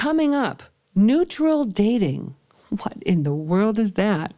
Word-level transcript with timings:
Coming 0.00 0.34
up, 0.34 0.62
neutral 0.94 1.64
dating. 1.64 2.34
What 2.70 3.02
in 3.04 3.22
the 3.22 3.34
world 3.34 3.78
is 3.78 3.92
that? 3.92 4.32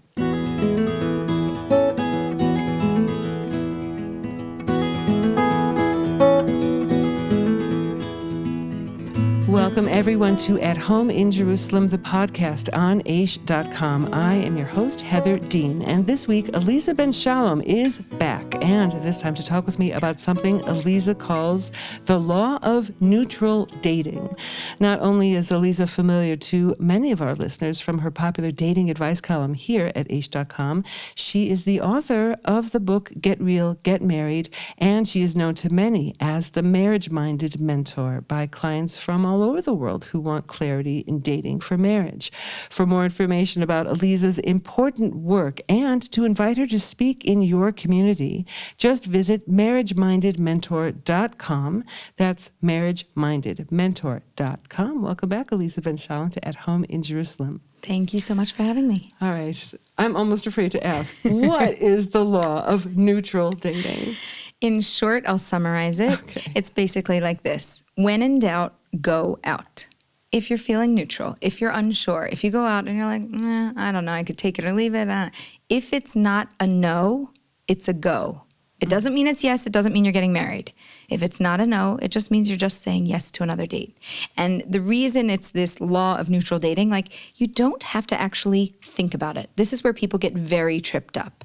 Welcome, 9.73 9.89
everyone, 9.89 10.37
to 10.37 10.61
At 10.61 10.77
Home 10.77 11.11
in 11.11 11.30
Jerusalem, 11.30 11.89
the 11.89 11.96
podcast 11.96 12.69
on 12.77 13.01
Aish.com. 13.05 14.13
I 14.13 14.35
am 14.35 14.59
your 14.59 14.67
host, 14.67 15.01
Heather 15.01 15.39
Dean, 15.39 15.81
and 15.81 16.07
this 16.07 16.29
week, 16.29 16.49
Aleeza 16.49 16.95
Ben 16.95 17.11
Shalom 17.11 17.63
is 17.63 18.00
back, 18.00 18.63
and 18.63 18.93
this 18.93 19.23
time 19.23 19.35
to 19.35 19.43
talk 19.43 19.64
with 19.64 19.79
me 19.79 19.91
about 19.91 20.21
something 20.21 20.61
Aleeza 20.61 21.19
calls 21.19 21.73
the 22.05 22.21
law 22.21 22.59
of 22.61 23.00
neutral 23.00 23.64
dating. 23.81 24.37
Not 24.79 25.00
only 25.00 25.32
is 25.32 25.49
Aleeza 25.50 25.89
familiar 25.89 26.36
to 26.36 26.77
many 26.79 27.11
of 27.11 27.23
our 27.23 27.35
listeners 27.35 27.81
from 27.81 28.00
her 28.00 28.11
popular 28.11 28.50
dating 28.50 28.91
advice 28.91 29.23
column 29.23 29.54
here 29.54 29.91
at 29.95 30.07
Aish.com, 30.09 30.85
she 31.14 31.49
is 31.49 31.64
the 31.64 31.81
author 31.81 32.36
of 32.45 32.73
the 32.73 32.80
book 32.80 33.10
Get 33.18 33.41
Real, 33.41 33.78
Get 33.84 34.02
Married, 34.02 34.50
and 34.77 35.09
she 35.09 35.23
is 35.23 35.34
known 35.34 35.54
to 35.54 35.73
many 35.73 36.14
as 36.20 36.50
the 36.50 36.62
marriage 36.62 37.09
minded 37.09 37.59
mentor 37.59 38.20
by 38.20 38.46
clients 38.46 38.98
from 38.98 39.24
all 39.24 39.42
over 39.42 39.61
the 39.62 39.74
world 39.74 40.04
who 40.06 40.20
want 40.20 40.46
clarity 40.46 40.98
in 41.00 41.18
dating 41.20 41.60
for 41.60 41.76
marriage. 41.78 42.32
For 42.70 42.86
more 42.86 43.04
information 43.04 43.62
about 43.62 43.86
Aleeza's 43.86 44.38
important 44.40 45.14
work 45.16 45.60
and 45.68 46.02
to 46.12 46.24
invite 46.24 46.56
her 46.58 46.66
to 46.66 46.80
speak 46.80 47.24
in 47.24 47.42
your 47.42 47.72
community, 47.72 48.46
just 48.76 49.04
visit 49.06 49.50
marriagemindedmentor.com. 49.50 51.84
That's 52.16 52.50
marriagemindedmentor.com. 52.62 55.02
Welcome 55.02 55.28
back, 55.28 55.50
Aleeza 55.50 55.82
Ben 55.82 55.96
Shalom, 55.96 56.30
to 56.30 56.46
At 56.46 56.54
Home 56.56 56.84
in 56.84 57.02
Jerusalem. 57.02 57.60
Thank 57.82 58.14
you 58.14 58.20
so 58.20 58.34
much 58.34 58.52
for 58.52 58.62
having 58.62 58.86
me. 58.86 59.10
All 59.20 59.30
right. 59.30 59.74
I'm 59.98 60.16
almost 60.16 60.47
afraid 60.47 60.70
to 60.72 60.86
ask 60.86 61.14
what 61.24 61.70
is 61.78 62.08
the 62.08 62.24
law 62.24 62.64
of 62.64 62.97
neutral 62.97 63.52
dating? 63.52 64.14
In 64.60 64.80
short, 64.80 65.24
I'll 65.26 65.38
summarize 65.38 65.98
it. 65.98 66.20
Okay. 66.22 66.52
It's 66.54 66.70
basically 66.70 67.20
like 67.20 67.42
this 67.42 67.82
When 67.97 68.22
in 68.22 68.38
doubt, 68.38 68.74
go 69.00 69.38
out. 69.44 69.86
If 70.30 70.48
you're 70.48 70.58
feeling 70.58 70.94
neutral, 70.94 71.36
if 71.40 71.60
you're 71.60 71.70
unsure, 71.70 72.26
if 72.32 72.42
you 72.42 72.50
go 72.50 72.64
out 72.64 72.86
and 72.86 72.96
you're 72.96 73.06
like, 73.06 73.22
eh, 73.22 73.72
I 73.76 73.92
don't 73.92 74.06
know, 74.06 74.12
I 74.12 74.24
could 74.24 74.38
take 74.38 74.58
it 74.58 74.64
or 74.64 74.72
leave 74.72 74.94
it. 74.94 75.08
Uh, 75.08 75.28
if 75.68 75.92
it's 75.92 76.16
not 76.16 76.48
a 76.58 76.66
no, 76.66 77.30
it's 77.68 77.86
a 77.86 77.92
go. 77.92 78.42
It 78.80 78.88
doesn't 78.88 79.14
mean 79.14 79.28
it's 79.28 79.44
yes, 79.44 79.64
it 79.64 79.72
doesn't 79.72 79.92
mean 79.92 80.04
you're 80.04 80.12
getting 80.12 80.32
married. 80.32 80.72
If 81.08 81.22
it's 81.22 81.38
not 81.38 81.60
a 81.60 81.66
no, 81.66 82.00
it 82.02 82.08
just 82.10 82.32
means 82.32 82.48
you're 82.48 82.58
just 82.58 82.82
saying 82.82 83.06
yes 83.06 83.30
to 83.32 83.44
another 83.44 83.64
date. 83.64 83.96
And 84.36 84.64
the 84.66 84.80
reason 84.80 85.30
it's 85.30 85.50
this 85.50 85.80
law 85.80 86.18
of 86.18 86.28
neutral 86.28 86.58
dating, 86.58 86.90
like 86.90 87.40
you 87.40 87.46
don't 87.46 87.82
have 87.84 88.08
to 88.08 88.20
actually 88.20 88.74
think 88.82 89.14
about 89.14 89.36
it. 89.36 89.50
This 89.54 89.72
is 89.72 89.84
where 89.84 89.92
people 89.92 90.18
get 90.18 90.32
very 90.32 90.80
tripped 90.80 91.16
up. 91.16 91.44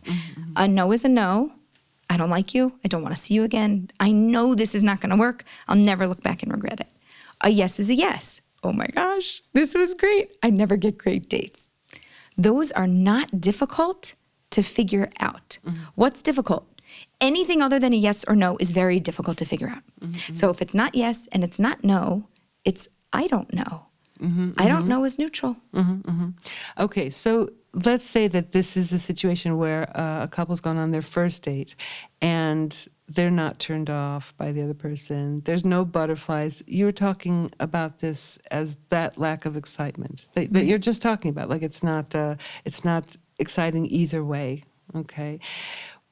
A 0.56 0.68
no 0.68 0.92
is 0.92 1.06
a 1.06 1.10
no. 1.10 1.52
I 2.10 2.18
don't 2.18 2.32
like 2.32 2.56
you. 2.56 2.74
I 2.84 2.88
don't 2.88 3.04
want 3.04 3.16
to 3.16 3.22
see 3.22 3.36
you 3.36 3.44
again. 3.44 3.92
I 4.00 4.12
know 4.12 4.56
this 4.56 4.74
is 4.74 4.82
not 4.82 5.02
going 5.02 5.12
to 5.12 5.18
work. 5.18 5.44
I'll 5.68 5.76
never 5.76 6.08
look 6.08 6.24
back 6.24 6.42
and 6.42 6.52
regret 6.52 6.80
it. 6.80 6.88
A 7.42 7.50
yes 7.50 7.80
is 7.80 7.90
a 7.90 7.96
yes. 7.96 8.42
Oh 8.64 8.74
my 8.74 8.88
gosh, 8.88 9.42
this 9.54 9.76
was 9.76 9.94
great. 9.94 10.36
I 10.42 10.50
never 10.50 10.78
get 10.78 10.98
great 10.98 11.30
dates. 11.30 11.68
Those 12.38 12.72
are 12.72 12.88
not 12.88 13.42
difficult 13.42 14.14
to 14.52 14.64
figure 14.64 15.10
out. 15.20 15.58
Mm-hmm. 15.66 15.84
What's 15.96 16.22
difficult? 16.24 16.68
Anything 17.20 17.62
other 17.62 17.80
than 17.80 17.94
a 17.94 17.98
yes 17.98 18.24
or 18.28 18.36
no 18.36 18.58
is 18.58 18.72
very 18.72 19.00
difficult 19.00 19.38
to 19.38 19.46
figure 19.46 19.70
out. 19.70 19.84
Mm-hmm. 20.02 20.34
So 20.34 20.50
if 20.50 20.62
it's 20.62 20.74
not 20.74 20.96
yes 20.96 21.28
and 21.32 21.44
it's 21.44 21.60
not 21.60 21.84
no, 21.84 22.28
it's 22.64 22.88
I 23.14 23.28
don't 23.28 23.54
know. 23.54 23.87
Mm-hmm, 24.20 24.52
I 24.58 24.68
don't 24.68 24.82
mm-hmm. 24.82 24.90
know 24.90 25.04
is 25.06 25.20
neutral. 25.20 25.56
Mm-hmm, 25.74 26.30
okay, 26.80 27.10
so 27.10 27.50
let's 27.74 28.06
say 28.06 28.28
that 28.28 28.52
this 28.52 28.76
is 28.76 28.92
a 28.92 29.00
situation 29.00 29.58
where 29.58 29.90
uh, 29.98 30.24
a 30.24 30.28
couple's 30.28 30.62
gone 30.62 30.78
on 30.78 30.92
their 30.92 31.02
first 31.02 31.44
date 31.44 31.76
and 32.22 32.88
they're 33.08 33.32
not 33.32 33.60
turned 33.60 33.90
off 33.90 34.36
by 34.38 34.52
the 34.52 34.62
other 34.62 34.74
person. 34.74 35.42
There's 35.46 35.64
no 35.64 35.86
butterflies. 35.86 36.64
You're 36.68 36.92
talking 36.92 37.52
about 37.60 38.00
this 38.00 38.38
as 38.52 38.78
that 38.90 39.18
lack 39.18 39.46
of 39.46 39.56
excitement 39.56 40.26
that, 40.34 40.52
that 40.54 40.66
you're 40.66 40.78
just 40.78 41.02
talking 41.02 41.30
about. 41.30 41.50
Like 41.50 41.62
it's 41.62 41.84
not, 41.84 42.14
uh, 42.16 42.36
it's 42.66 42.84
not 42.84 43.16
exciting 43.40 43.86
either 43.86 44.24
way. 44.24 44.64
Okay. 44.96 45.40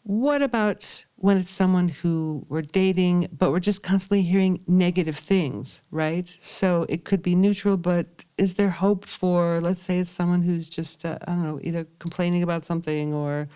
What 0.08 0.44
about 0.44 1.04
when 1.16 1.40
it's 1.40 1.50
someone 1.50 1.90
who 1.90 2.46
we're 2.48 2.62
dating, 2.62 3.28
but 3.36 3.50
we're 3.50 3.60
just 3.60 3.82
constantly 3.82 4.22
hearing 4.22 4.60
negative 4.68 5.18
things, 5.18 5.82
right? 5.90 6.28
So 6.42 6.86
it 6.88 7.06
could 7.06 7.24
be 7.24 7.34
neutral, 7.34 7.76
but 7.76 8.24
is 8.38 8.54
there 8.54 8.70
hope 8.70 9.04
for, 9.04 9.60
let's 9.60 9.82
say 9.82 9.98
it's 9.98 10.12
someone 10.12 10.44
who's 10.44 10.70
just, 10.70 11.06
uh, 11.06 11.18
I 11.28 11.32
don't 11.32 11.44
know, 11.44 11.60
either 11.64 11.88
complaining 11.98 12.44
about 12.44 12.66
something 12.66 13.16
or, 13.16 13.48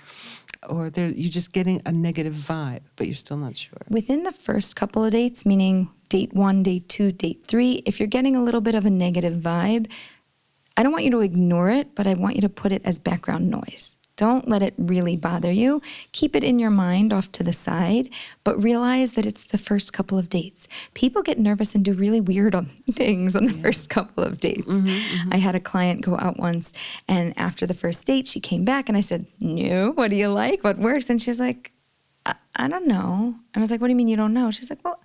or 0.68 0.90
you're 0.96 1.30
just 1.30 1.54
getting 1.54 1.84
a 1.86 1.92
negative 1.92 2.34
vibe, 2.34 2.82
but 2.96 3.06
you're 3.06 3.14
still 3.14 3.38
not 3.38 3.56
sure. 3.56 3.84
Within 3.88 4.24
the 4.24 4.32
first 4.32 4.76
couple 4.76 5.06
of 5.06 5.12
dates, 5.12 5.46
meaning 5.46 5.92
date 6.10 6.34
one, 6.34 6.64
date 6.64 6.90
two, 6.90 7.12
date 7.12 7.46
three, 7.46 7.84
if 7.86 8.00
you're 8.00 8.08
getting 8.08 8.36
a 8.36 8.44
little 8.44 8.62
bit 8.62 8.74
of 8.74 8.88
a 8.88 8.90
negative 8.90 9.38
vibe, 9.38 9.86
I 10.76 10.82
don't 10.82 10.94
want 10.94 11.04
you 11.04 11.12
to 11.12 11.20
ignore 11.20 11.70
it, 11.70 11.94
but 11.94 12.08
I 12.08 12.16
want 12.16 12.38
you 12.38 12.42
to 12.42 12.50
put 12.50 12.72
it 12.72 12.82
as 12.86 12.98
background 12.98 13.52
noise. 13.52 13.98
Don't 14.20 14.50
let 14.50 14.62
it 14.62 14.74
really 14.78 15.16
bother 15.16 15.50
you. 15.50 15.82
Keep 16.12 16.36
it 16.36 16.44
in 16.44 16.60
your 16.60 16.70
mind 16.70 17.14
off 17.14 17.32
to 17.32 17.42
the 17.42 17.54
side, 17.54 18.10
but 18.44 18.62
realize 18.62 19.14
that 19.14 19.26
it's 19.26 19.46
the 19.46 19.58
first 19.58 19.94
couple 19.94 20.18
of 20.18 20.28
dates. 20.28 20.68
People 20.94 21.22
get 21.22 21.40
nervous 21.40 21.74
and 21.74 21.86
do 21.86 21.94
really 21.94 22.20
weird 22.20 22.54
things 22.92 23.34
on 23.34 23.46
the 23.46 23.54
first 23.54 23.90
couple 23.90 24.26
of 24.26 24.42
dates. 24.42 24.68
Mm-hmm, 24.68 24.88
mm-hmm. 24.88 25.34
I 25.34 25.38
had 25.38 25.56
a 25.56 25.60
client 25.62 26.02
go 26.02 26.18
out 26.18 26.38
once, 26.38 26.74
and 27.08 27.34
after 27.40 27.66
the 27.66 27.74
first 27.74 28.06
date, 28.06 28.28
she 28.28 28.42
came 28.42 28.66
back 28.66 28.90
and 28.90 28.98
I 28.98 29.02
said, 29.02 29.26
No, 29.40 29.92
what 29.92 30.10
do 30.10 30.18
you 30.18 30.28
like? 30.28 30.66
What 30.66 30.78
works? 30.78 31.10
And 31.10 31.22
she's 31.22 31.40
like, 31.40 31.72
I, 32.26 32.36
I 32.58 32.68
don't 32.68 32.88
know. 32.88 33.36
And 33.54 33.56
I 33.56 33.62
was 33.62 33.72
like, 33.72 33.80
What 33.80 33.88
do 33.88 33.92
you 33.92 33.96
mean 33.96 34.10
you 34.10 34.18
don't 34.18 34.34
know? 34.34 34.52
She's 34.52 34.70
like, 34.70 34.84
Well, 34.84 35.02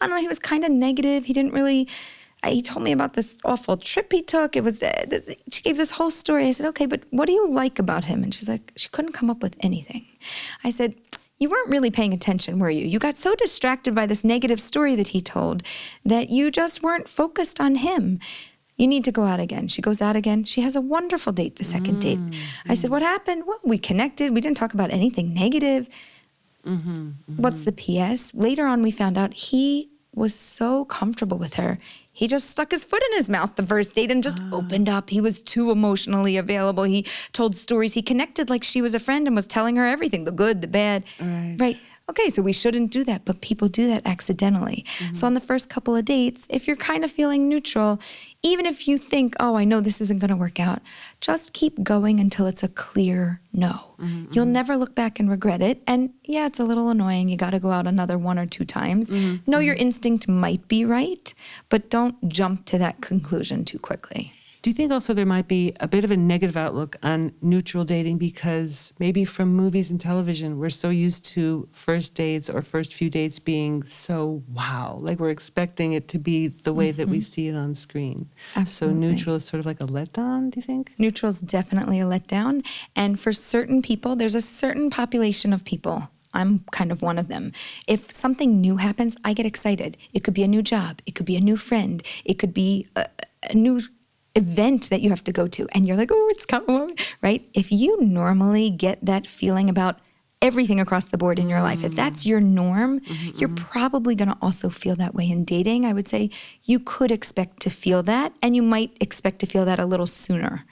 I 0.00 0.06
don't 0.06 0.14
know. 0.14 0.22
He 0.22 0.28
was 0.28 0.38
kind 0.38 0.64
of 0.64 0.70
negative. 0.70 1.24
He 1.24 1.32
didn't 1.32 1.52
really. 1.52 1.88
He 2.46 2.60
told 2.60 2.82
me 2.82 2.90
about 2.92 3.14
this 3.14 3.38
awful 3.44 3.76
trip 3.76 4.12
he 4.12 4.22
took. 4.22 4.56
It 4.56 4.64
was. 4.64 4.82
Uh, 4.82 5.06
she 5.50 5.62
gave 5.62 5.76
this 5.76 5.92
whole 5.92 6.10
story. 6.10 6.48
I 6.48 6.52
said, 6.52 6.66
"Okay, 6.66 6.86
but 6.86 7.02
what 7.10 7.26
do 7.26 7.32
you 7.32 7.48
like 7.48 7.78
about 7.78 8.04
him?" 8.04 8.22
And 8.24 8.34
she's 8.34 8.48
like, 8.48 8.72
she 8.76 8.88
couldn't 8.88 9.12
come 9.12 9.30
up 9.30 9.42
with 9.42 9.56
anything. 9.60 10.06
I 10.64 10.70
said, 10.70 10.96
"You 11.38 11.48
weren't 11.50 11.70
really 11.70 11.90
paying 11.90 12.12
attention, 12.12 12.58
were 12.58 12.70
you? 12.70 12.84
You 12.84 12.98
got 12.98 13.16
so 13.16 13.34
distracted 13.36 13.94
by 13.94 14.06
this 14.06 14.24
negative 14.24 14.60
story 14.60 14.96
that 14.96 15.08
he 15.08 15.20
told 15.20 15.62
that 16.04 16.30
you 16.30 16.50
just 16.50 16.82
weren't 16.82 17.08
focused 17.08 17.60
on 17.60 17.76
him." 17.76 18.18
You 18.78 18.88
need 18.88 19.04
to 19.04 19.12
go 19.12 19.24
out 19.24 19.38
again. 19.38 19.68
She 19.68 19.82
goes 19.82 20.00
out 20.02 20.16
again. 20.16 20.42
She 20.44 20.62
has 20.62 20.74
a 20.74 20.80
wonderful 20.80 21.32
date 21.32 21.56
the 21.56 21.62
second 21.64 22.00
date. 22.00 22.18
I 22.66 22.74
said, 22.74 22.90
What 22.90 23.02
happened? 23.02 23.44
Well, 23.46 23.60
we 23.62 23.78
connected. 23.78 24.32
We 24.34 24.40
didn't 24.40 24.56
talk 24.56 24.74
about 24.74 24.90
anything 24.90 25.32
negative. 25.34 25.88
What's 27.36 27.60
the 27.62 27.72
PS? 27.72 28.34
Later 28.34 28.66
on, 28.66 28.82
we 28.82 28.90
found 28.90 29.18
out 29.18 29.34
he 29.34 29.90
was 30.14 30.34
so 30.34 30.84
comfortable 30.86 31.38
with 31.38 31.54
her. 31.54 31.78
He 32.12 32.28
just 32.28 32.50
stuck 32.50 32.70
his 32.70 32.84
foot 32.84 33.02
in 33.10 33.16
his 33.16 33.30
mouth 33.30 33.56
the 33.56 33.64
first 33.64 33.94
date 33.94 34.10
and 34.10 34.22
just 34.22 34.38
ah. 34.40 34.50
opened 34.52 34.88
up. 34.88 35.10
He 35.10 35.20
was 35.20 35.40
too 35.40 35.70
emotionally 35.70 36.36
available. 36.36 36.84
He 36.84 37.06
told 37.32 37.56
stories. 37.56 37.94
He 37.94 38.02
connected 38.02 38.50
like 38.50 38.62
she 38.62 38.82
was 38.82 38.94
a 38.94 39.00
friend 39.00 39.26
and 39.26 39.34
was 39.34 39.46
telling 39.46 39.76
her 39.76 39.86
everything 39.86 40.24
the 40.24 40.32
good, 40.32 40.60
the 40.60 40.68
bad. 40.68 41.04
Right. 41.18 41.82
Okay, 42.10 42.30
so 42.30 42.42
we 42.42 42.52
shouldn't 42.52 42.90
do 42.90 43.04
that, 43.04 43.24
but 43.24 43.40
people 43.40 43.68
do 43.68 43.86
that 43.86 44.02
accidentally. 44.04 44.84
Mm-hmm. 44.98 45.14
So 45.14 45.26
on 45.26 45.34
the 45.34 45.40
first 45.40 45.70
couple 45.70 45.94
of 45.94 46.04
dates, 46.04 46.48
if 46.50 46.66
you're 46.66 46.76
kind 46.76 47.04
of 47.04 47.12
feeling 47.12 47.48
neutral, 47.48 48.00
even 48.42 48.66
if 48.66 48.88
you 48.88 48.98
think, 48.98 49.34
oh, 49.38 49.56
I 49.56 49.64
know 49.64 49.80
this 49.80 50.00
isn't 50.00 50.18
going 50.18 50.30
to 50.30 50.36
work 50.36 50.58
out, 50.58 50.80
just 51.20 51.52
keep 51.52 51.82
going 51.82 52.18
until 52.18 52.46
it's 52.46 52.64
a 52.64 52.68
clear 52.68 53.40
no. 53.52 53.94
Mm-hmm, 53.98 54.32
You'll 54.32 54.44
mm-hmm. 54.46 54.52
never 54.52 54.76
look 54.76 54.96
back 54.96 55.20
and 55.20 55.30
regret 55.30 55.62
it. 55.62 55.80
And 55.86 56.12
yeah, 56.24 56.46
it's 56.46 56.58
a 56.58 56.64
little 56.64 56.88
annoying. 56.88 57.28
You 57.28 57.36
got 57.36 57.50
to 57.50 57.60
go 57.60 57.70
out 57.70 57.86
another 57.86 58.18
one 58.18 58.38
or 58.38 58.46
two 58.46 58.64
times. 58.64 59.08
Know 59.46 59.60
your 59.60 59.76
instinct 59.76 60.26
might 60.26 60.66
be 60.66 60.84
right, 60.84 61.32
but 61.68 61.88
don't 61.88 62.28
jump 62.28 62.64
to 62.66 62.78
that 62.78 63.00
conclusion 63.00 63.64
too 63.64 63.78
quickly. 63.78 64.32
Do 64.62 64.70
you 64.70 64.74
think 64.74 64.92
also 64.92 65.12
there 65.12 65.26
might 65.26 65.48
be 65.48 65.74
a 65.80 65.88
bit 65.88 66.04
of 66.04 66.12
a 66.12 66.16
negative 66.16 66.56
outlook 66.56 66.94
on 67.02 67.32
neutral 67.42 67.84
dating 67.84 68.18
because 68.18 68.92
maybe 69.00 69.24
from 69.24 69.52
movies 69.52 69.90
and 69.90 70.00
television, 70.00 70.56
we're 70.56 70.70
so 70.70 70.88
used 70.88 71.24
to 71.34 71.66
first 71.72 72.14
dates 72.14 72.48
or 72.48 72.62
first 72.62 72.94
few 72.94 73.10
dates 73.10 73.40
being 73.40 73.82
so 73.82 74.44
wow, 74.48 74.96
like 75.00 75.18
we're 75.18 75.30
expecting 75.30 75.94
it 75.94 76.06
to 76.08 76.18
be 76.18 76.46
the 76.46 76.72
way 76.72 76.92
that 76.92 77.08
we 77.08 77.16
mm-hmm. 77.16 77.22
see 77.22 77.48
it 77.48 77.56
on 77.56 77.74
screen. 77.74 78.28
Absolutely. 78.54 79.00
So 79.00 79.00
neutral 79.00 79.34
is 79.34 79.44
sort 79.44 79.58
of 79.58 79.66
like 79.66 79.80
a 79.80 79.86
letdown, 79.86 80.52
do 80.52 80.58
you 80.58 80.62
think? 80.62 80.92
Neutral 80.96 81.30
is 81.30 81.40
definitely 81.40 81.98
a 81.98 82.04
letdown. 82.04 82.64
And 82.94 83.18
for 83.18 83.32
certain 83.32 83.82
people, 83.82 84.14
there's 84.14 84.36
a 84.36 84.40
certain 84.40 84.90
population 84.90 85.52
of 85.52 85.64
people. 85.64 86.08
I'm 86.34 86.60
kind 86.70 86.92
of 86.92 87.02
one 87.02 87.18
of 87.18 87.26
them. 87.26 87.50
If 87.88 88.12
something 88.12 88.60
new 88.60 88.76
happens, 88.76 89.16
I 89.24 89.32
get 89.34 89.44
excited. 89.44 89.96
It 90.12 90.22
could 90.22 90.34
be 90.34 90.44
a 90.44 90.48
new 90.48 90.62
job, 90.62 91.02
it 91.04 91.16
could 91.16 91.26
be 91.26 91.36
a 91.36 91.40
new 91.40 91.56
friend, 91.56 92.00
it 92.24 92.34
could 92.34 92.54
be 92.54 92.86
a, 92.94 93.08
a 93.50 93.54
new 93.54 93.80
event 94.34 94.90
that 94.90 95.00
you 95.00 95.10
have 95.10 95.24
to 95.24 95.32
go 95.32 95.46
to, 95.48 95.66
and 95.72 95.86
you're 95.86 95.96
like, 95.96 96.10
oh, 96.12 96.28
it's 96.30 96.46
coming, 96.46 96.96
right? 97.22 97.46
If 97.54 97.70
you 97.72 98.00
normally 98.00 98.70
get 98.70 99.04
that 99.04 99.26
feeling 99.26 99.68
about 99.68 100.00
everything 100.42 100.80
across 100.80 101.04
the 101.04 101.16
board 101.16 101.38
in 101.38 101.48
your 101.48 101.62
life. 101.62 101.84
If 101.84 101.94
that's 101.94 102.26
your 102.26 102.40
norm, 102.40 102.98
mm-hmm. 102.98 103.38
you're 103.38 103.48
mm-hmm. 103.48 103.64
probably 103.64 104.16
going 104.16 104.28
to 104.28 104.36
also 104.42 104.68
feel 104.68 104.96
that 104.96 105.14
way 105.14 105.30
in 105.30 105.44
dating. 105.44 105.86
I 105.86 105.92
would 105.92 106.08
say 106.08 106.30
you 106.64 106.80
could 106.80 107.12
expect 107.12 107.60
to 107.60 107.70
feel 107.70 108.02
that, 108.02 108.32
and 108.42 108.56
you 108.56 108.62
might 108.62 108.96
expect 109.00 109.38
to 109.38 109.46
feel 109.46 109.64
that 109.64 109.78
a 109.78 109.86
little 109.86 110.08
sooner. 110.08 110.64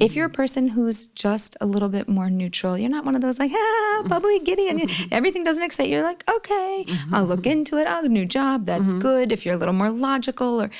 If 0.00 0.14
you're 0.14 0.26
a 0.26 0.28
mm-hmm. 0.28 0.34
person 0.34 0.68
who's 0.68 1.06
just 1.06 1.56
a 1.62 1.66
little 1.66 1.88
bit 1.88 2.08
more 2.08 2.28
neutral, 2.28 2.76
you're 2.76 2.90
not 2.90 3.06
one 3.06 3.14
of 3.14 3.22
those 3.22 3.38
like, 3.38 3.52
ah, 3.54 4.02
bubbly, 4.06 4.38
giddy, 4.40 4.68
and 4.68 4.90
everything 5.10 5.44
doesn't 5.44 5.64
excite 5.64 5.88
you. 5.88 5.94
You're 5.96 6.02
like, 6.02 6.28
okay, 6.28 6.84
I'll 7.10 7.24
look 7.24 7.46
into 7.46 7.78
it. 7.78 7.86
I'll 7.86 8.02
new 8.02 8.26
job. 8.26 8.66
That's 8.66 8.92
good. 8.92 9.32
If 9.32 9.46
you're 9.46 9.54
a 9.54 9.56
little 9.56 9.72
more 9.72 9.90
logical 9.90 10.60
or 10.60 10.70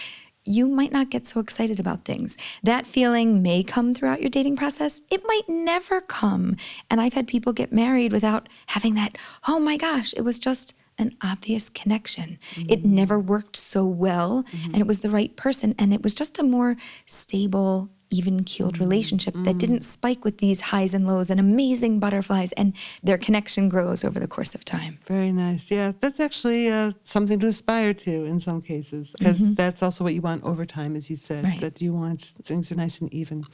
you 0.48 0.66
might 0.66 0.92
not 0.92 1.10
get 1.10 1.26
so 1.26 1.40
excited 1.40 1.78
about 1.78 2.04
things. 2.04 2.38
That 2.62 2.86
feeling 2.86 3.42
may 3.42 3.62
come 3.62 3.94
throughout 3.94 4.20
your 4.20 4.30
dating 4.30 4.56
process. 4.56 5.02
It 5.10 5.22
might 5.26 5.48
never 5.48 6.00
come. 6.00 6.56
And 6.90 7.00
I've 7.00 7.12
had 7.12 7.28
people 7.28 7.52
get 7.52 7.72
married 7.72 8.12
without 8.12 8.48
having 8.68 8.94
that, 8.94 9.16
oh 9.46 9.60
my 9.60 9.76
gosh, 9.76 10.14
it 10.16 10.22
was 10.22 10.38
just 10.38 10.74
an 10.98 11.16
obvious 11.22 11.68
connection. 11.68 12.38
Mm-hmm. 12.54 12.70
It 12.70 12.84
never 12.84 13.20
worked 13.20 13.56
so 13.56 13.86
well, 13.86 14.42
mm-hmm. 14.42 14.72
and 14.72 14.78
it 14.78 14.86
was 14.86 15.00
the 15.00 15.10
right 15.10 15.34
person, 15.36 15.74
and 15.78 15.94
it 15.94 16.02
was 16.02 16.14
just 16.14 16.38
a 16.38 16.42
more 16.42 16.76
stable, 17.06 17.90
even 18.10 18.44
keeled 18.44 18.74
mm-hmm. 18.74 18.84
relationship 18.84 19.34
that 19.34 19.40
mm-hmm. 19.40 19.58
didn't 19.58 19.82
spike 19.82 20.24
with 20.24 20.38
these 20.38 20.60
highs 20.60 20.94
and 20.94 21.06
lows 21.06 21.30
and 21.30 21.38
amazing 21.38 22.00
butterflies, 22.00 22.52
and 22.52 22.74
their 23.02 23.18
connection 23.18 23.68
grows 23.68 24.04
over 24.04 24.18
the 24.18 24.28
course 24.28 24.54
of 24.54 24.64
time. 24.64 24.98
Very 25.06 25.32
nice. 25.32 25.70
Yeah, 25.70 25.92
that's 26.00 26.20
actually 26.20 26.68
uh, 26.68 26.92
something 27.02 27.38
to 27.40 27.46
aspire 27.46 27.92
to 27.92 28.24
in 28.24 28.40
some 28.40 28.62
cases, 28.62 29.14
because 29.18 29.40
mm-hmm. 29.40 29.54
that's 29.54 29.82
also 29.82 30.04
what 30.04 30.14
you 30.14 30.22
want 30.22 30.42
over 30.44 30.64
time, 30.64 30.96
as 30.96 31.10
you 31.10 31.16
said. 31.16 31.44
Right. 31.44 31.60
That 31.60 31.80
you 31.80 31.92
want 31.92 32.22
things 32.42 32.72
are 32.72 32.76
nice 32.76 33.00
and 33.00 33.12
even. 33.12 33.44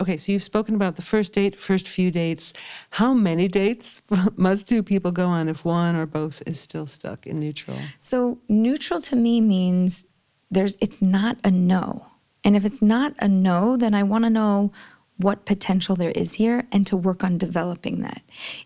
Okay, 0.00 0.16
so 0.16 0.32
you've 0.32 0.42
spoken 0.42 0.74
about 0.74 0.96
the 0.96 1.02
first 1.02 1.32
date, 1.32 1.56
first 1.56 1.88
few 1.88 2.10
dates. 2.10 2.52
How 2.92 3.14
many 3.14 3.48
dates 3.48 4.02
must 4.36 4.68
two 4.68 4.82
people 4.82 5.10
go 5.10 5.26
on 5.26 5.48
if 5.48 5.64
one 5.64 5.96
or 5.96 6.06
both 6.06 6.42
is 6.46 6.60
still 6.60 6.86
stuck 6.86 7.26
in 7.26 7.38
neutral? 7.40 7.76
So 7.98 8.38
neutral 8.48 9.00
to 9.02 9.16
me 9.16 9.40
means 9.40 10.04
there's 10.50 10.76
it's 10.80 11.02
not 11.02 11.38
a 11.44 11.50
no. 11.50 12.11
And 12.44 12.56
if 12.56 12.64
it's 12.64 12.82
not 12.82 13.14
a 13.18 13.28
no, 13.28 13.76
then 13.76 13.94
I 13.94 14.02
want 14.02 14.24
to 14.24 14.30
know 14.30 14.72
what 15.18 15.44
potential 15.44 15.94
there 15.94 16.10
is 16.10 16.34
here 16.34 16.66
and 16.72 16.86
to 16.86 16.96
work 16.96 17.22
on 17.22 17.38
developing 17.38 18.00
that. 18.00 18.22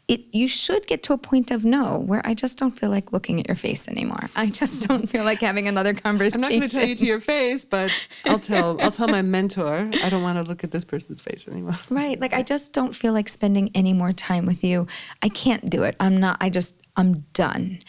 It 0.09 0.25
you 0.33 0.49
should 0.49 0.87
get 0.87 1.03
to 1.05 1.13
a 1.13 1.19
point 1.19 1.51
of 1.51 1.65
no 1.65 1.99
where 1.99 2.23
I 2.25 2.35
just 2.35 2.59
don't 2.59 2.71
feel 2.73 2.89
like 2.89 3.13
looking 3.13 3.41
at 3.41 3.49
your 3.49 3.57
face 3.57 3.89
anymore. 3.89 4.31
I 4.37 4.47
just 4.47 4.87
don't 4.89 5.09
feel 5.09 5.25
like 5.25 5.41
having 5.41 5.69
another 5.69 5.93
conversation. 5.93 6.43
I'm 6.45 6.51
not 6.53 6.57
going 6.57 6.69
to 6.69 6.75
tell 6.75 6.87
you 6.87 6.95
to 6.97 7.07
your 7.07 7.21
face, 7.21 7.65
but 7.65 7.93
I'll 8.25 8.39
tell 8.39 8.81
I'll 8.81 8.91
tell 8.91 9.09
my 9.09 9.23
mentor 9.23 9.91
I 10.03 10.09
don't 10.09 10.23
want 10.23 10.39
to 10.39 10.45
look 10.45 10.65
at 10.65 10.71
this 10.71 10.85
person's 10.85 11.21
face 11.21 11.47
anymore. 11.49 11.75
Right. 11.91 12.21
Like 12.21 12.35
I 12.35 12.43
just 12.43 12.73
don't 12.73 12.95
feel 12.95 13.13
like 13.13 13.29
spending 13.29 13.71
any 13.75 13.93
more 13.93 14.13
time 14.13 14.45
with 14.45 14.63
you. 14.63 14.87
I 15.23 15.29
can't 15.29 15.71
do 15.71 15.83
it. 15.83 15.97
I'm 15.99 16.19
not 16.19 16.37
I 16.41 16.51
just 16.51 16.81
I'm 16.97 17.21
done. 17.33 17.81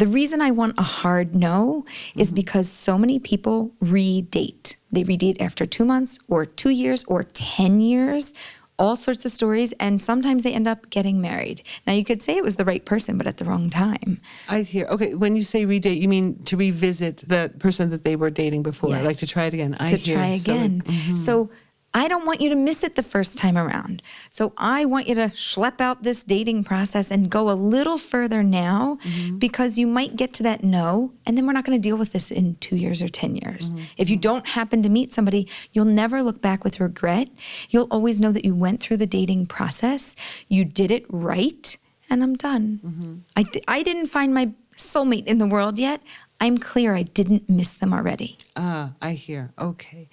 The 0.00 0.06
reason 0.06 0.40
I 0.40 0.50
want 0.50 0.78
a 0.78 0.82
hard 0.82 1.34
no 1.34 1.84
is 2.16 2.32
because 2.32 2.68
so 2.70 2.96
many 2.96 3.18
people 3.18 3.72
redate. 3.82 4.76
They 4.90 5.04
redate 5.04 5.38
after 5.42 5.66
2 5.66 5.84
months 5.84 6.18
or 6.26 6.46
2 6.46 6.70
years 6.70 7.04
or 7.04 7.24
10 7.24 7.82
years. 7.82 8.32
All 8.78 8.96
sorts 8.96 9.26
of 9.26 9.30
stories, 9.30 9.72
and 9.72 10.00
sometimes 10.00 10.42
they 10.42 10.54
end 10.54 10.66
up 10.66 10.88
getting 10.88 11.20
married. 11.20 11.60
Now, 11.86 11.92
you 11.92 12.02
could 12.02 12.22
say 12.22 12.32
it 12.38 12.42
was 12.42 12.56
the 12.56 12.64
right 12.64 12.82
person, 12.92 13.18
but 13.18 13.26
at 13.26 13.36
the 13.36 13.44
wrong 13.44 13.68
time. 13.68 14.22
I 14.48 14.62
hear. 14.62 14.86
Okay, 14.86 15.14
when 15.14 15.36
you 15.36 15.42
say 15.42 15.66
redate, 15.66 16.00
you 16.00 16.08
mean 16.08 16.42
to 16.44 16.56
revisit 16.56 17.18
the 17.28 17.52
person 17.58 17.90
that 17.90 18.02
they 18.04 18.16
were 18.16 18.30
dating 18.30 18.62
before, 18.62 18.96
like 19.10 19.18
to 19.18 19.26
try 19.26 19.44
it 19.44 19.52
again. 19.52 19.76
I 19.78 19.90
to 19.90 19.96
hear. 19.98 20.16
try 20.16 20.32
So, 20.32 20.54
again. 20.54 20.80
mhm. 20.80 21.18
So 21.18 21.50
I 21.92 22.06
don't 22.06 22.24
want 22.24 22.40
you 22.40 22.48
to 22.50 22.54
miss 22.54 22.84
it 22.84 22.94
the 22.94 23.02
first 23.02 23.36
time 23.36 23.58
around. 23.58 24.00
So 24.28 24.52
I 24.56 24.84
want 24.84 25.08
you 25.08 25.14
to 25.16 25.28
schlep 25.34 25.80
out 25.80 26.02
this 26.04 26.22
dating 26.22 26.62
process 26.64 27.10
and 27.10 27.28
go 27.28 27.50
a 27.50 27.52
little 27.52 27.98
further 27.98 28.42
now 28.42 28.98
Mm-hmm. 29.00 29.38
because 29.38 29.78
you 29.78 29.86
might 29.86 30.16
get 30.16 30.32
to 30.34 30.42
that 30.44 30.62
no, 30.62 31.12
and 31.26 31.36
then 31.36 31.46
we're 31.46 31.52
not 31.52 31.64
going 31.64 31.76
to 31.80 31.82
deal 31.88 31.96
with 31.96 32.12
this 32.12 32.30
in 32.30 32.54
two 32.56 32.76
years 32.76 33.02
or 33.02 33.08
10 33.08 33.36
years. 33.36 33.72
Mm-hmm. 33.72 33.84
If 33.96 34.10
you 34.10 34.16
don't 34.16 34.46
happen 34.48 34.82
to 34.82 34.88
meet 34.88 35.10
somebody, 35.10 35.48
you'll 35.72 35.84
never 35.84 36.22
look 36.22 36.40
back 36.40 36.62
with 36.64 36.80
regret. 36.80 37.28
You'll 37.70 37.88
always 37.90 38.20
know 38.20 38.32
that 38.32 38.44
you 38.44 38.54
went 38.54 38.80
through 38.80 38.98
the 38.98 39.06
dating 39.06 39.46
process, 39.46 40.16
you 40.48 40.64
did 40.64 40.90
it 40.90 41.04
right, 41.08 41.76
and 42.08 42.22
I'm 42.22 42.34
done. 42.36 42.80
Mm-hmm. 42.84 43.14
I, 43.36 43.44
I 43.68 43.82
didn't 43.82 44.06
find 44.08 44.32
my 44.34 44.52
soulmate 44.76 45.26
in 45.26 45.38
the 45.38 45.46
world 45.46 45.78
yet. 45.78 46.00
I'm 46.40 46.56
clear 46.56 46.94
I 46.94 47.02
didn't 47.02 47.48
miss 47.50 47.74
them 47.74 47.92
already. 47.92 48.38
Ah, 48.56 48.92
I 49.02 49.12
hear. 49.12 49.52
Okay. 49.58 50.08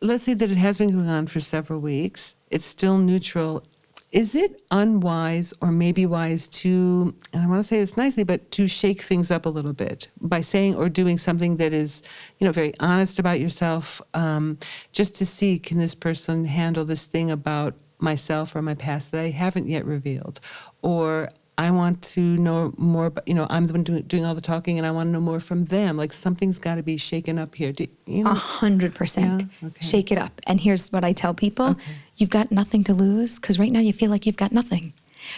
Let's 0.00 0.24
say 0.24 0.34
that 0.34 0.50
it 0.50 0.58
has 0.58 0.76
been 0.76 0.90
going 0.90 1.08
on 1.08 1.26
for 1.26 1.40
several 1.40 1.80
weeks. 1.80 2.36
It's 2.50 2.66
still 2.66 2.98
neutral. 2.98 3.64
Is 4.12 4.34
it 4.34 4.62
unwise 4.70 5.54
or 5.60 5.72
maybe 5.72 6.06
wise 6.06 6.48
to, 6.48 7.14
and 7.32 7.42
I 7.42 7.46
want 7.46 7.58
to 7.60 7.62
say 7.64 7.80
this 7.80 7.96
nicely, 7.96 8.22
but 8.22 8.50
to 8.52 8.68
shake 8.68 9.00
things 9.00 9.30
up 9.30 9.46
a 9.46 9.48
little 9.48 9.72
bit 9.72 10.08
by 10.20 10.42
saying 10.42 10.74
or 10.76 10.88
doing 10.88 11.18
something 11.18 11.56
that 11.56 11.72
is, 11.72 12.02
you 12.38 12.46
know, 12.46 12.52
very 12.52 12.72
honest 12.78 13.18
about 13.18 13.40
yourself, 13.40 14.00
um, 14.14 14.58
just 14.92 15.16
to 15.16 15.26
see 15.26 15.58
can 15.58 15.78
this 15.78 15.94
person 15.94 16.44
handle 16.44 16.84
this 16.84 17.06
thing 17.06 17.30
about 17.30 17.74
myself 17.98 18.54
or 18.54 18.62
my 18.62 18.74
past 18.74 19.12
that 19.12 19.20
I 19.22 19.30
haven't 19.30 19.66
yet 19.66 19.84
revealed? 19.84 20.40
Or 20.82 21.30
I 21.58 21.70
want 21.70 22.02
to 22.14 22.20
know 22.20 22.74
more, 22.76 23.08
but 23.08 23.26
you 23.26 23.32
know, 23.34 23.46
I'm 23.48 23.66
the 23.66 23.72
one 23.72 23.82
doing, 23.82 24.02
doing 24.02 24.26
all 24.26 24.34
the 24.34 24.42
talking 24.42 24.76
and 24.78 24.86
I 24.86 24.90
want 24.90 25.06
to 25.08 25.12
know 25.12 25.20
more 25.20 25.40
from 25.40 25.64
them. 25.66 25.96
Like 25.96 26.12
something's 26.12 26.58
got 26.58 26.74
to 26.74 26.82
be 26.82 26.96
shaken 26.98 27.38
up 27.38 27.54
here. 27.54 27.72
Do, 27.72 27.86
you 28.06 28.24
know? 28.24 28.30
A 28.32 28.34
hundred 28.34 28.94
percent. 28.94 29.44
Okay. 29.64 29.80
Shake 29.80 30.12
it 30.12 30.18
up. 30.18 30.32
And 30.46 30.60
here's 30.60 30.90
what 30.90 31.02
I 31.02 31.12
tell 31.12 31.32
people 31.34 31.68
Okay. 31.70 31.92
you've 32.16 32.30
got 32.30 32.52
nothing 32.52 32.84
to 32.84 32.94
lose 32.94 33.38
because 33.38 33.58
right 33.58 33.72
now 33.72 33.80
you 33.80 33.92
feel 33.94 34.10
like 34.10 34.26
you've 34.26 34.36
got 34.36 34.52
nothing. 34.52 34.92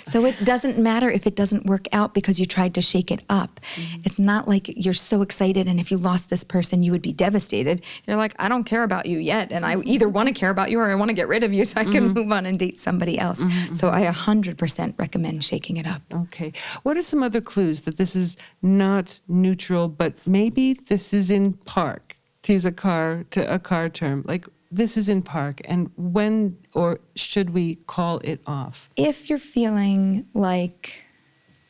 So 0.04 0.24
it 0.24 0.44
doesn't 0.44 0.78
matter 0.78 1.10
if 1.10 1.26
it 1.26 1.36
doesn't 1.36 1.66
work 1.66 1.86
out 1.92 2.14
because 2.14 2.38
you 2.40 2.46
tried 2.46 2.74
to 2.74 2.82
shake 2.82 3.10
it 3.10 3.22
up. 3.28 3.60
Mm-hmm. 3.60 4.00
It's 4.04 4.18
not 4.18 4.48
like 4.48 4.68
you're 4.76 4.94
so 4.94 5.22
excited 5.22 5.66
and 5.68 5.78
if 5.80 5.90
you 5.90 5.96
lost 5.96 6.30
this 6.30 6.44
person, 6.44 6.82
you 6.82 6.92
would 6.92 7.02
be 7.02 7.12
devastated. 7.12 7.82
You're 8.06 8.16
like, 8.16 8.34
I 8.38 8.48
don't 8.48 8.64
care 8.64 8.82
about 8.82 9.06
you 9.06 9.18
yet. 9.18 9.52
And 9.52 9.64
I 9.64 9.76
either 9.82 10.08
want 10.08 10.28
to 10.28 10.34
care 10.34 10.50
about 10.50 10.70
you 10.70 10.80
or 10.80 10.90
I 10.90 10.94
want 10.94 11.08
to 11.10 11.14
get 11.14 11.28
rid 11.28 11.42
of 11.44 11.52
you 11.52 11.64
so 11.64 11.80
I 11.80 11.84
can 11.84 11.98
Mm-hmm. 11.98 12.12
move 12.14 12.32
on 12.32 12.46
and 12.46 12.58
date 12.58 12.78
somebody 12.78 13.18
else. 13.18 13.44
So 13.72 13.90
I 13.90 14.02
100% 14.04 14.94
recommend 14.98 15.44
shaking 15.44 15.76
it 15.76 15.86
up. 15.86 16.02
Okay. 16.12 16.52
What 16.84 16.96
are 16.96 17.02
some 17.02 17.22
other 17.22 17.40
clues 17.40 17.80
that 17.82 17.96
this 17.96 18.14
is 18.14 18.36
not 18.62 19.20
neutral, 19.26 19.88
but 19.88 20.26
maybe 20.26 20.74
this 20.74 21.12
is 21.12 21.30
in 21.30 21.54
park? 21.54 22.16
To 22.42 22.52
use 22.52 22.64
a 22.64 22.72
car 22.72 23.24
to 23.30 23.52
a 23.52 23.58
car 23.58 23.88
term, 23.90 24.22
like 24.26 24.46
this 24.70 24.96
is 24.96 25.08
in 25.08 25.22
park, 25.22 25.60
and 25.64 25.90
when 25.96 26.58
or 26.74 27.00
should 27.16 27.50
we 27.50 27.76
call 27.86 28.18
it 28.24 28.40
off? 28.46 28.90
if 28.96 29.30
you're 29.30 29.38
feeling 29.38 30.26
like 30.34 31.04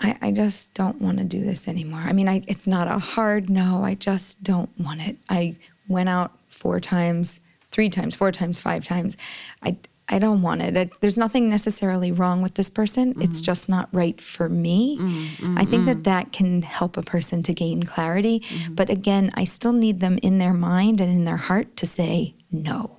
I, 0.01 0.17
I 0.23 0.33
just 0.33 0.75
don't 0.75 1.01
want 1.01 1.19
to 1.19 1.25
do 1.25 1.45
this 1.45 1.67
anymore. 1.67 2.01
I 2.01 2.13
mean, 2.13 2.29
I, 2.29 2.43
it's 2.47 2.67
not 2.67 2.89
a 2.89 2.99
hard 2.99 3.51
no. 3.51 3.85
I 3.85 3.95
just 3.95 4.43
don't 4.43 4.71
want 4.79 5.07
it. 5.07 5.17
I 5.29 5.57
went 5.89 6.09
out 6.09 6.33
four 6.49 6.81
times, 6.81 7.41
three 7.71 7.89
times, 7.91 8.15
four 8.15 8.31
times, 8.31 8.61
five 8.61 8.85
times. 8.85 9.17
I, 9.63 9.77
I 10.09 10.19
don't 10.19 10.41
want 10.41 10.63
it. 10.63 10.77
it. 10.77 11.01
There's 11.01 11.17
nothing 11.17 11.49
necessarily 11.49 12.13
wrong 12.13 12.43
with 12.43 12.55
this 12.55 12.71
person. 12.71 13.11
Mm-hmm. 13.11 13.23
It's 13.23 13.41
just 13.41 13.69
not 13.69 13.89
right 13.93 14.21
for 14.21 14.49
me. 14.49 14.99
Mm-hmm, 14.99 15.59
I 15.59 15.65
think 15.65 15.87
that 15.87 15.97
mm-hmm. 15.97 16.03
that 16.03 16.33
can 16.33 16.63
help 16.63 16.97
a 16.97 17.03
person 17.03 17.43
to 17.43 17.53
gain 17.53 17.83
clarity. 17.83 18.43
But 18.71 18.91
again, 18.91 19.33
I 19.35 19.45
still 19.45 19.73
need 19.73 20.01
them 20.01 20.19
in 20.23 20.39
their 20.39 20.55
mind 20.55 21.01
and 21.01 21.11
in 21.11 21.25
their 21.25 21.37
heart 21.37 21.77
to 21.77 21.87
say 21.87 22.35
no 22.51 22.99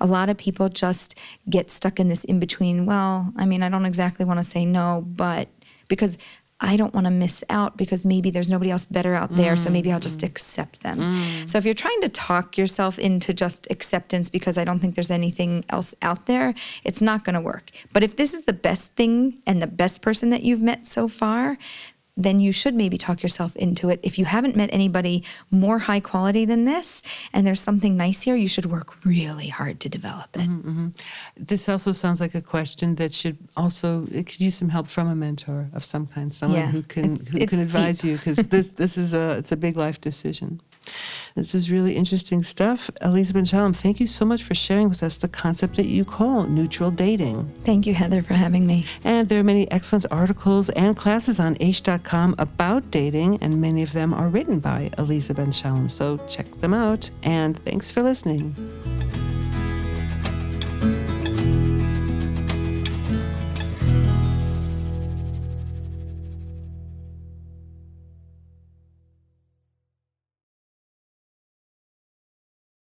a 0.00 0.06
lot 0.06 0.28
of 0.28 0.36
people 0.36 0.68
just 0.68 1.18
get 1.48 1.70
stuck 1.70 2.00
in 2.00 2.08
this 2.08 2.24
in 2.24 2.40
between. 2.40 2.86
Well, 2.86 3.32
I 3.36 3.46
mean, 3.46 3.62
I 3.62 3.68
don't 3.68 3.86
exactly 3.86 4.24
want 4.24 4.40
to 4.40 4.44
say 4.44 4.64
no, 4.64 5.04
but 5.06 5.48
because 5.86 6.18
I 6.64 6.76
don't 6.76 6.94
want 6.94 7.06
to 7.06 7.10
miss 7.10 7.42
out 7.50 7.76
because 7.76 8.04
maybe 8.04 8.30
there's 8.30 8.48
nobody 8.48 8.70
else 8.70 8.84
better 8.84 9.14
out 9.14 9.34
there, 9.34 9.56
so 9.56 9.68
maybe 9.68 9.92
I'll 9.92 9.98
just 9.98 10.20
mm. 10.20 10.28
accept 10.28 10.80
them. 10.84 10.98
Mm. 10.98 11.50
So 11.50 11.58
if 11.58 11.64
you're 11.64 11.74
trying 11.74 12.00
to 12.02 12.08
talk 12.08 12.56
yourself 12.56 13.00
into 13.00 13.34
just 13.34 13.68
acceptance 13.68 14.30
because 14.30 14.56
I 14.56 14.64
don't 14.64 14.78
think 14.78 14.94
there's 14.94 15.10
anything 15.10 15.64
else 15.70 15.92
out 16.02 16.26
there, 16.26 16.54
it's 16.84 17.02
not 17.02 17.24
going 17.24 17.34
to 17.34 17.40
work. 17.40 17.72
But 17.92 18.04
if 18.04 18.16
this 18.16 18.32
is 18.32 18.44
the 18.44 18.52
best 18.52 18.92
thing 18.92 19.38
and 19.44 19.60
the 19.60 19.66
best 19.66 20.02
person 20.02 20.30
that 20.30 20.44
you've 20.44 20.62
met 20.62 20.86
so 20.86 21.08
far, 21.08 21.58
then 22.16 22.40
you 22.40 22.52
should 22.52 22.74
maybe 22.74 22.98
talk 22.98 23.22
yourself 23.22 23.56
into 23.56 23.88
it. 23.88 23.98
If 24.02 24.18
you 24.18 24.26
haven't 24.26 24.54
met 24.54 24.68
anybody 24.72 25.24
more 25.50 25.78
high 25.78 26.00
quality 26.00 26.44
than 26.44 26.64
this 26.66 27.02
and 27.32 27.46
there's 27.46 27.60
something 27.60 27.96
nice 27.96 28.22
here, 28.22 28.36
you 28.36 28.48
should 28.48 28.66
work 28.66 29.04
really 29.04 29.48
hard 29.48 29.80
to 29.80 29.88
develop 29.88 30.28
it. 30.36 30.40
Mm-hmm, 30.48 30.68
mm-hmm. 30.70 30.88
This 31.36 31.68
also 31.68 31.92
sounds 31.92 32.20
like 32.20 32.34
a 32.34 32.42
question 32.42 32.96
that 32.96 33.12
should 33.14 33.38
also 33.56 34.06
it 34.10 34.26
could 34.26 34.40
use 34.40 34.56
some 34.56 34.68
help 34.68 34.88
from 34.88 35.08
a 35.08 35.14
mentor 35.14 35.68
of 35.72 35.82
some 35.82 36.06
kind, 36.06 36.32
someone 36.34 36.60
Yeah, 36.60 36.66
who 36.66 36.82
can 36.82 37.04
it's- 37.14 37.28
who 37.28 37.38
it's 37.38 37.50
can 37.50 37.60
advise 37.60 38.00
deep. 38.00 38.10
you 38.10 38.16
because 38.18 38.36
this 38.36 38.72
this 38.72 38.98
is 38.98 39.14
a 39.14 39.38
it's 39.38 39.52
a 39.52 39.56
big 39.56 39.76
life 39.76 40.00
decision. 40.00 40.60
This 41.34 41.54
is 41.54 41.70
really 41.70 41.96
interesting 41.96 42.42
stuff. 42.42 42.90
Aleeza 43.00 43.32
Ben 43.32 43.44
Shalom, 43.44 43.72
thank 43.72 44.00
you 44.00 44.06
so 44.06 44.24
much 44.24 44.42
for 44.42 44.54
sharing 44.54 44.88
with 44.88 45.02
us 45.02 45.16
the 45.16 45.28
concept 45.28 45.76
that 45.76 45.86
you 45.86 46.04
call 46.04 46.44
neutral 46.44 46.90
dating. 46.90 47.50
Thank 47.64 47.86
you, 47.86 47.94
Heather, 47.94 48.22
for 48.22 48.34
having 48.34 48.66
me. 48.66 48.86
And 49.02 49.28
there 49.28 49.40
are 49.40 49.44
many 49.44 49.70
excellent 49.70 50.04
articles 50.10 50.68
and 50.70 50.96
classes 50.96 51.40
on 51.40 51.54
Aish.com 51.56 52.34
about 52.38 52.90
dating, 52.90 53.38
and 53.42 53.60
many 53.60 53.82
of 53.82 53.92
them 53.92 54.12
are 54.12 54.28
written 54.28 54.60
by 54.60 54.90
Aleeza 54.98 55.34
Ben 55.34 55.52
Shalom. 55.52 55.88
So 55.88 56.18
check 56.28 56.50
them 56.60 56.74
out. 56.74 57.08
And 57.22 57.56
thanks 57.64 57.90
for 57.90 58.02
listening. 58.02 58.54